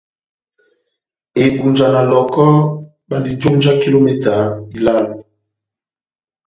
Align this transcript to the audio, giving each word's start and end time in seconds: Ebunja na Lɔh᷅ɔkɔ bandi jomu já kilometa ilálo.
Ebunja 1.43 1.87
na 1.93 2.01
Lɔh᷅ɔkɔ 2.09 2.45
bandi 3.07 3.31
jomu 3.41 3.57
já 3.63 3.71
kilometa 3.81 4.33
ilálo. 4.75 5.13